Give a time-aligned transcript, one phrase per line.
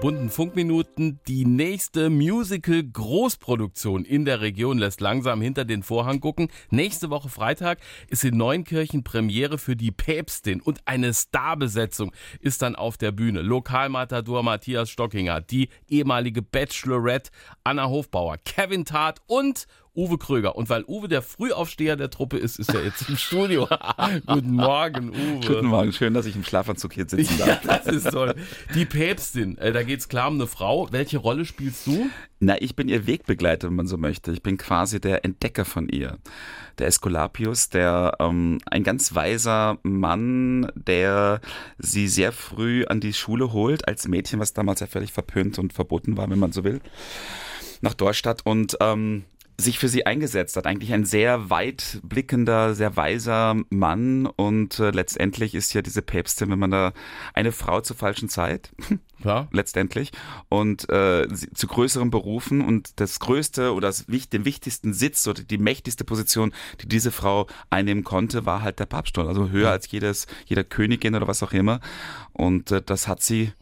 [0.00, 6.48] bunten Funkminuten, die nächste Musical-Großproduktion in der Region lässt langsam hinter den Vorhang gucken.
[6.70, 12.76] Nächste Woche Freitag ist in Neunkirchen Premiere für die Päpstin und eine Starbesetzung ist dann
[12.76, 13.42] auf der Bühne.
[13.42, 17.32] Lokalmatador Matthias Stockinger, die ehemalige Bachelorette
[17.64, 19.66] Anna Hofbauer, Kevin Tart und
[19.98, 20.54] Uwe Kröger.
[20.54, 23.68] Und weil Uwe der Frühaufsteher der Truppe ist, ist er jetzt im Studio.
[24.26, 25.40] Guten Morgen, Uwe.
[25.44, 27.64] Guten Morgen, schön, dass ich im Schlafanzug hier sitzen darf.
[27.64, 28.36] Ja, das ist toll.
[28.76, 30.86] Die Päpstin, äh, da geht's klar um eine Frau.
[30.92, 32.08] Welche Rolle spielst du?
[32.38, 34.30] Na, ich bin ihr Wegbegleiter, wenn man so möchte.
[34.30, 36.18] Ich bin quasi der Entdecker von ihr.
[36.78, 41.40] Der Esculapius, der ähm, ein ganz weiser Mann, der
[41.78, 45.72] sie sehr früh an die Schule holt, als Mädchen, was damals ja völlig verpönt und
[45.72, 46.80] verboten war, wenn man so will,
[47.80, 49.24] nach Dorstadt und ähm,
[49.60, 50.66] sich für sie eingesetzt hat.
[50.66, 56.50] Eigentlich ein sehr weit blickender, sehr weiser Mann und äh, letztendlich ist ja diese Päpstin,
[56.50, 56.92] wenn man da
[57.34, 58.70] eine Frau zur falschen Zeit,
[59.24, 59.48] ja.
[59.50, 60.12] letztendlich,
[60.48, 65.58] und äh, zu größeren Berufen und das größte oder das, den wichtigsten Sitz oder die
[65.58, 69.72] mächtigste Position, die diese Frau einnehmen konnte, war halt der Papststuhl, also höher ja.
[69.72, 71.80] als jedes, jeder Königin oder was auch immer.
[72.32, 73.52] Und äh, das hat sie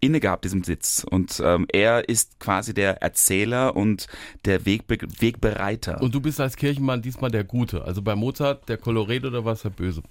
[0.00, 1.04] inne gehabt, diesem Sitz.
[1.08, 4.06] Und ähm, er ist quasi der Erzähler und
[4.44, 6.00] der Wegbe Wegbereiter.
[6.02, 7.84] Und du bist als Kirchenmann diesmal der Gute.
[7.84, 10.02] Also bei Mozart der Koloret oder was der Böse?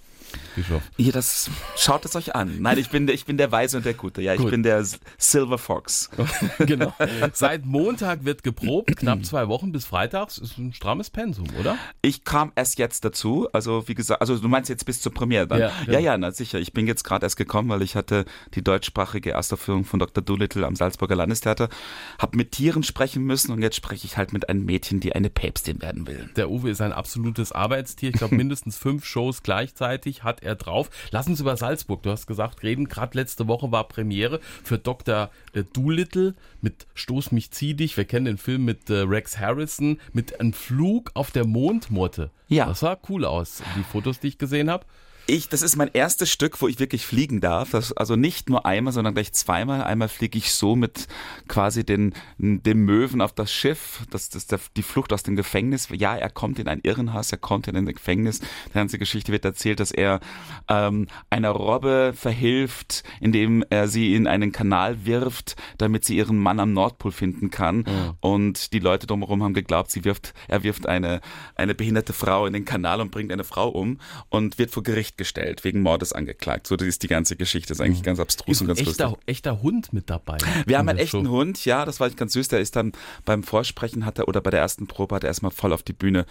[0.55, 0.81] Bischof.
[1.13, 2.61] Das schaut es euch an.
[2.61, 4.21] Nein, ich bin, ich bin der Weise und der Gute.
[4.21, 4.51] Ja, ich Gut.
[4.51, 4.85] bin der
[5.17, 6.09] Silver Fox.
[6.59, 6.93] genau.
[7.33, 10.37] Seit Montag wird geprobt, knapp zwei Wochen bis Freitags.
[10.37, 11.77] Ist ein strammes Pensum, oder?
[12.01, 13.47] Ich kam erst jetzt dazu.
[13.53, 15.59] Also, wie gesagt, also du meinst jetzt bis zur Premiere dann?
[15.59, 15.93] Ja, genau.
[15.93, 16.59] ja, ja, na sicher.
[16.59, 20.23] Ich bin jetzt gerade erst gekommen, weil ich hatte die deutschsprachige Erstaufführung von Dr.
[20.23, 21.69] Doolittle am Salzburger Landestheater.
[22.17, 25.30] Hab mit Tieren sprechen müssen und jetzt spreche ich halt mit einem Mädchen, die eine
[25.30, 26.30] Päpstin werden will.
[26.36, 28.09] Der Uwe ist ein absolutes Arbeitstier.
[28.09, 30.89] Ich glaube, mindestens fünf Shows gleichzeitig hat er drauf.
[31.11, 32.87] Lass uns über Salzburg, du hast gesagt, reden.
[32.87, 35.30] Gerade letzte Woche war Premiere für Dr.
[35.53, 37.98] Äh, Doolittle mit Stoß mich, zieh dich.
[37.98, 42.32] Wir kennen den Film mit äh, Rex Harrison, mit einem Flug auf der Mondmotte.
[42.48, 42.65] Ja.
[42.65, 44.86] Das sah cool aus, die Fotos, die ich gesehen habe.
[45.29, 47.69] Ich, das ist mein erstes Stück, wo ich wirklich fliegen darf.
[47.69, 49.83] Das, also nicht nur einmal, sondern gleich zweimal.
[49.83, 51.07] Einmal fliege ich so mit
[51.47, 54.01] quasi den, dem Möwen auf das Schiff.
[54.09, 55.87] Das, das der, die Flucht aus dem Gefängnis.
[55.91, 58.39] Ja, er kommt in ein Irrenhaus, er kommt in ein Gefängnis.
[58.39, 60.19] Die ganze Geschichte wird erzählt, dass er
[60.67, 66.59] ähm, einer Robbe verhilft, indem er sie in einen Kanal wirft, damit sie ihren Mann
[66.59, 67.85] am Nordpol finden kann.
[67.85, 68.15] Ja.
[68.19, 71.21] Und die Leute drumherum haben geglaubt, sie wirft, er wirft eine,
[71.53, 75.18] eine behinderte Frau in den Kanal und bringt eine Frau um und wird vor Gericht
[75.19, 76.65] gestellt, wegen Mordes angeklagt.
[76.65, 77.67] So das ist die ganze Geschichte.
[77.67, 78.05] Das ist eigentlich mhm.
[78.05, 79.23] ganz abstrus ist und ganz echter, lustig.
[79.27, 80.37] echter Hund mit dabei.
[80.65, 81.31] Wir haben einen echten Show.
[81.31, 82.47] Hund, ja, das war ganz süß.
[82.47, 82.93] Der ist dann
[83.25, 85.93] beim Vorsprechen hat er oder bei der ersten Probe hat er erstmal voll auf die
[85.93, 86.25] Bühne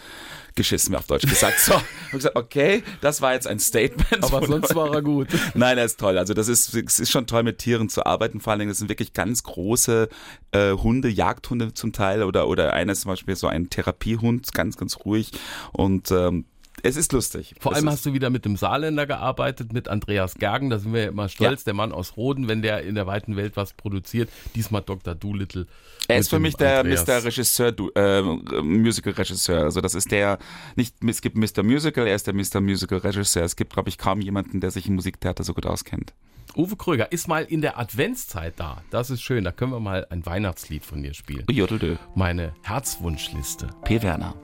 [0.56, 1.60] geschissen, auf Deutsch gesagt.
[1.60, 1.74] So,
[2.12, 4.24] und gesagt, okay, das war jetzt ein Statement.
[4.24, 5.28] Aber sonst war er gut.
[5.54, 6.18] Nein, er ist toll.
[6.18, 8.40] Also das ist, es ist schon toll, mit Tieren zu arbeiten.
[8.40, 10.08] Vor allen Dingen, das sind wirklich ganz große
[10.52, 14.78] äh, Hunde, Jagdhunde zum Teil oder, oder einer ist zum Beispiel so ein Therapiehund, ganz,
[14.78, 15.32] ganz ruhig
[15.72, 16.46] und ähm,
[16.82, 17.54] es ist lustig.
[17.60, 21.02] Vor allem hast du wieder mit dem Saarländer gearbeitet, mit Andreas Gergen, da sind wir
[21.02, 21.64] ja immer stolz, ja.
[21.66, 24.30] der Mann aus Roden, wenn der in der weiten Welt was produziert.
[24.54, 25.14] Diesmal Dr.
[25.14, 25.66] Doolittle.
[26.08, 27.06] Er ist für mich der Andreas.
[27.06, 27.24] Mr.
[27.24, 28.22] Regisseur, äh,
[28.62, 29.64] Musical-Regisseur.
[29.64, 30.38] Also das ist der,
[30.76, 31.62] nicht, es gibt Mr.
[31.62, 32.60] Musical, er ist der Mr.
[32.60, 33.44] Musical-Regisseur.
[33.44, 36.14] Es gibt, glaube ich, kaum jemanden, der sich im Musiktheater so gut auskennt.
[36.56, 38.82] Uwe Kröger ist mal in der Adventszeit da.
[38.90, 39.44] Das ist schön.
[39.44, 41.44] Da können wir mal ein Weihnachtslied von dir spielen.
[41.50, 41.96] Jodeldö.
[42.14, 43.68] Meine Herzwunschliste.
[43.84, 44.02] P.
[44.02, 44.34] Werner.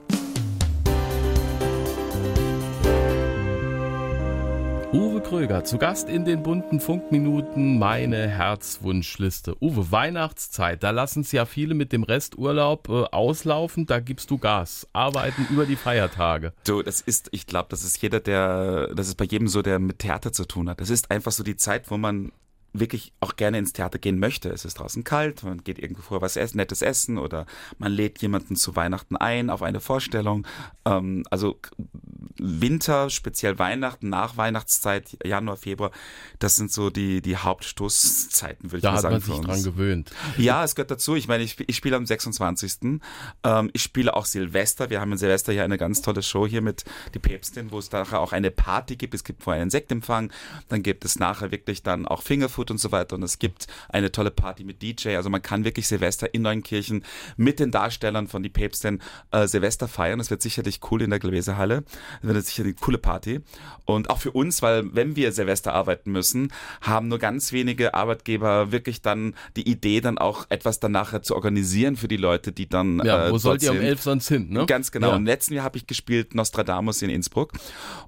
[4.93, 9.55] Uwe Kröger, zu Gast in den bunten Funkminuten, meine Herzwunschliste.
[9.61, 14.37] Uwe, Weihnachtszeit, da lassen es ja viele mit dem Resturlaub äh, auslaufen, da gibst du
[14.37, 14.87] Gas.
[14.93, 16.53] Arbeiten über die Feiertage.
[16.63, 19.79] So, das ist, ich glaube, das ist jeder, der, das ist bei jedem so, der
[19.79, 20.79] mit Theater zu tun hat.
[20.79, 22.31] Das ist einfach so die Zeit, wo man
[22.79, 24.49] wirklich auch gerne ins Theater gehen möchte.
[24.49, 27.45] Es ist draußen kalt, man geht irgendwo vor was essen, nettes essen oder
[27.77, 30.45] man lädt jemanden zu Weihnachten ein auf eine Vorstellung.
[30.85, 31.59] Ähm, also
[32.37, 35.91] Winter, speziell Weihnachten, nach Weihnachtszeit, Januar, Februar,
[36.39, 39.15] das sind so die, die Hauptstoßzeiten, würde ich mal sagen.
[39.15, 40.11] Da hat man sich dran gewöhnt.
[40.37, 41.15] Ja, es gehört dazu.
[41.15, 42.99] Ich meine, ich, ich spiele am 26.
[43.43, 44.89] Ähm, ich spiele auch Silvester.
[44.89, 46.83] Wir haben in Silvester hier eine ganz tolle Show hier mit
[47.13, 49.13] die Päpstin, wo es nachher auch eine Party gibt.
[49.13, 50.31] Es gibt vorher einen Sektempfang,
[50.67, 54.11] dann gibt es nachher wirklich dann auch Fingerfood und so weiter und es gibt eine
[54.11, 55.15] tolle Party mit DJ.
[55.15, 57.03] Also man kann wirklich Silvester in Neunkirchen
[57.37, 59.01] mit den Darstellern von die Päpstin
[59.31, 60.19] äh, Silvester feiern.
[60.19, 61.83] Das wird sicherlich cool in der Gläserhalle.
[62.27, 63.41] Wird sicher eine coole Party.
[63.85, 66.51] Und auch für uns, weil wenn wir Silvester arbeiten müssen,
[66.81, 71.35] haben nur ganz wenige Arbeitgeber wirklich dann die Idee, dann auch etwas dann nachher zu
[71.35, 73.01] organisieren für die Leute, die dann.
[73.05, 73.85] Ja, äh, wo sollt ihr um sind.
[73.85, 74.65] elf sonst hin, ne?
[74.65, 75.09] Ganz genau.
[75.09, 75.15] Ja.
[75.15, 77.53] Im letzten Jahr habe ich gespielt Nostradamus in Innsbruck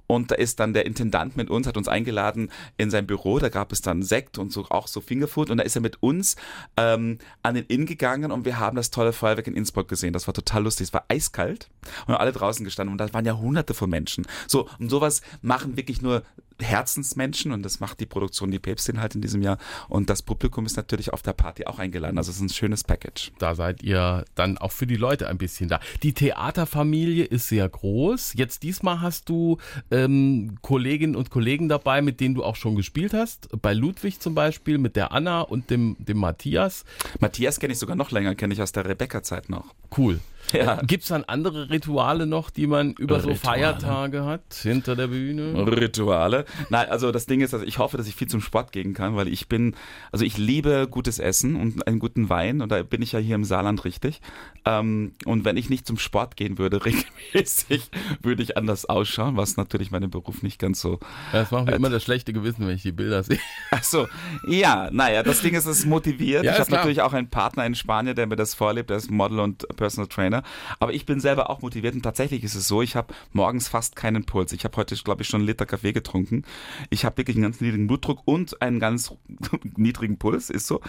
[0.06, 3.48] und da ist dann der Intendant mit uns, hat uns eingeladen in sein Büro, da
[3.48, 6.36] gab es dann Sekt und so auch so Fingerfood und da ist er mit uns
[6.76, 10.12] ähm, an den Inn gegangen und wir haben das tolle Feuerwerk in Innsbruck gesehen.
[10.12, 10.88] Das war total lustig.
[10.88, 11.68] Es war eiskalt
[12.06, 14.07] und alle draußen gestanden und da waren ja hunderte von Menschen.
[14.46, 16.22] So, und sowas machen wirklich nur
[16.60, 19.58] Herzensmenschen und das macht die Produktion Die Päpstin halt in diesem Jahr
[19.88, 22.18] und das Publikum ist natürlich auf der Party auch eingeladen.
[22.18, 23.32] Also es ist ein schönes Package.
[23.38, 25.80] Da seid ihr dann auch für die Leute ein bisschen da.
[26.02, 28.34] Die Theaterfamilie ist sehr groß.
[28.34, 29.58] Jetzt diesmal hast du
[29.90, 33.48] ähm, Kolleginnen und Kollegen dabei, mit denen du auch schon gespielt hast.
[33.62, 36.84] Bei Ludwig zum Beispiel, mit der Anna und dem, dem Matthias.
[37.20, 39.74] Matthias kenne ich sogar noch länger, kenne ich aus der Rebecca-Zeit noch.
[39.96, 40.20] Cool.
[40.52, 40.80] Ja.
[40.82, 43.58] Gibt es dann andere Rituale noch, die man über so Rituale.
[43.58, 45.66] Feiertage hat, hinter der Bühne?
[45.66, 46.46] Rituale.
[46.70, 49.16] Nein, also das Ding ist, also ich hoffe, dass ich viel zum Sport gehen kann,
[49.16, 49.74] weil ich bin,
[50.12, 53.34] also ich liebe gutes Essen und einen guten Wein und da bin ich ja hier
[53.34, 54.20] im Saarland richtig.
[54.64, 57.90] Ähm, und wenn ich nicht zum Sport gehen würde, regelmäßig,
[58.22, 60.98] würde ich anders ausschauen, was natürlich meinem Beruf nicht ganz so.
[61.32, 63.38] Das macht mir immer das schlechte Gewissen, wenn ich die Bilder sehe.
[63.70, 64.08] Ach so,
[64.46, 66.44] ja, naja, das Ding ist, es motiviert.
[66.44, 69.10] Ja, ich habe natürlich auch einen Partner in Spanien, der mir das vorlebt, der ist
[69.10, 70.42] Model und Personal Trainer.
[70.78, 73.96] Aber ich bin selber auch motiviert und tatsächlich ist es so, ich habe morgens fast
[73.96, 74.52] keinen Puls.
[74.52, 76.37] Ich habe heute, glaube ich, schon einen Liter Kaffee getrunken.
[76.90, 79.12] Ich habe wirklich einen ganz niedrigen Blutdruck und einen ganz
[79.76, 80.80] niedrigen Puls, ist so.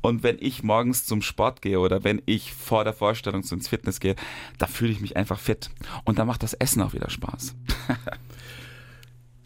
[0.00, 4.00] Und wenn ich morgens zum Sport gehe oder wenn ich vor der Vorstellung ins Fitness
[4.00, 4.16] gehe,
[4.58, 5.70] da fühle ich mich einfach fit.
[6.04, 7.54] Und da macht das Essen auch wieder Spaß.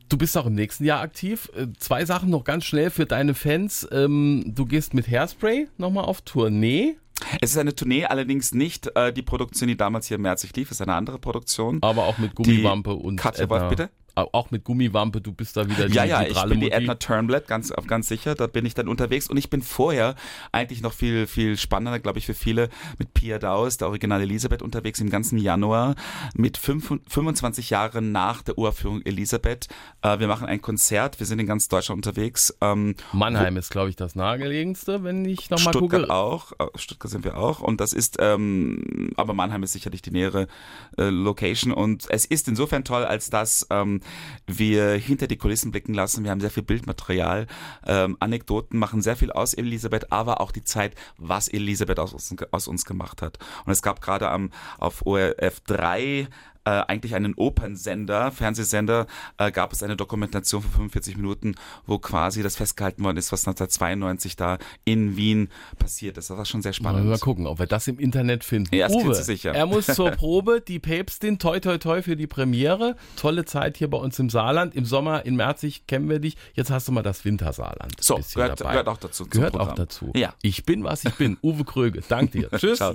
[0.09, 1.51] Du bist auch im nächsten Jahr aktiv.
[1.57, 3.89] Äh, Zwei Sachen noch ganz schnell für deine Fans.
[3.91, 6.97] Ähm, Du gehst mit Hairspray nochmal auf Tournee,
[7.41, 10.71] Es ist eine Tournee, allerdings nicht äh, die Produktion, die damals hier im März lief,
[10.71, 11.79] es ist eine andere Produktion.
[11.83, 13.61] aber auch mit Gummiwampe und Katja Edna.
[13.61, 13.91] Wolf, bitte?
[14.15, 16.71] Au- Auch mit Gummiwampe, du bist da wieder die, Ja, ja, ich bin die.
[16.71, 18.35] Edna Turnblad, ganz, ganz sicher.
[18.35, 19.29] Da bin ich dann unterwegs.
[19.29, 20.15] Und ich bin vorher
[20.53, 22.69] eigentlich noch viel, viel spannender, glaube ich, für viele
[22.99, 25.95] mit Pia Daus, der Original Elisabeth, unterwegs im ganzen Januar
[26.35, 29.69] mit fünf- 25 Jahren nach der Uraufführung Elisabeth.
[30.03, 31.19] Äh, wir machen ein Konzert.
[31.19, 32.55] Wir sind in ganz Deutschland unterwegs.
[32.61, 36.13] Ähm, Mannheim ist, glaube ich, das nahegelegenste, wenn ich nochmal Stuttgart gucke.
[36.15, 36.53] auch.
[36.59, 37.61] Äh, Stuttgart sind wir auch.
[37.61, 40.47] Und das ist, ähm, aber Mannheim ist sicherlich die nähere
[40.99, 41.73] äh, Location.
[41.73, 44.01] Und es ist insofern toll, als dass ähm,
[44.47, 46.25] wir hinter die Kulissen blicken lassen.
[46.25, 47.47] Wir haben sehr viel Bildmaterial,
[47.87, 52.35] ähm, Anekdoten machen sehr viel aus Elisabeth, aber auch die Zeit, was Elisabeth aus uns,
[52.51, 53.39] aus uns gemacht hat.
[53.65, 56.29] Und es gab gerade am auf ORF 3
[56.65, 59.07] äh, eigentlich einen Opernsender, Fernsehsender,
[59.39, 61.55] äh, gab es eine Dokumentation von 45 Minuten,
[61.87, 65.49] wo quasi das festgehalten worden ist, was 1992 da in Wien
[65.79, 66.31] passiert ist.
[66.31, 67.07] Das war schon sehr spannend.
[67.07, 68.75] mal gucken, ob wir das im Internet finden.
[68.75, 69.55] Ja, das Uwe, sicher.
[69.55, 72.97] er muss zur Probe, die Päpstin, toi toi toi für die Premiere.
[73.17, 74.75] Tolle Zeit hier bei uns im Saarland.
[74.75, 76.37] Im Sommer in Merzig kennen wir dich.
[76.55, 77.95] Jetzt hast du mal das Wintersaarland.
[78.01, 79.27] So, gehört, gehört auch dazu.
[79.27, 80.13] Gehört auch dazu.
[80.15, 80.35] Ja.
[80.43, 81.39] Ich bin, was ich bin.
[81.43, 82.03] Uwe Kröge.
[82.09, 82.51] Dank dir.
[82.57, 82.79] Tschüss.
[82.79, 82.95] Ciao.